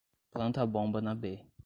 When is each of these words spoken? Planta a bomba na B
Planta 0.33 0.61
a 0.63 0.65
bomba 0.73 0.99
na 1.05 1.13
B 1.21 1.47